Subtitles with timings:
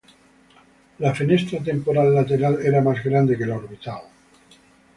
[1.05, 4.01] La fenestra temporal lateral era más grande que la orbital.